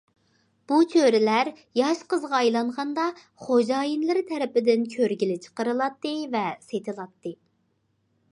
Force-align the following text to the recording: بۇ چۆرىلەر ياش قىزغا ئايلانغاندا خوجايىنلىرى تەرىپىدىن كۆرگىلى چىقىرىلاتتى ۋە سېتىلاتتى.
بۇ 0.69 0.77
چۆرىلەر 0.91 1.49
ياش 1.79 1.99
قىزغا 2.13 2.37
ئايلانغاندا 2.37 3.03
خوجايىنلىرى 3.49 4.25
تەرىپىدىن 4.31 4.87
كۆرگىلى 4.95 5.37
چىقىرىلاتتى 5.45 6.15
ۋە 6.37 6.45
سېتىلاتتى. 6.71 7.35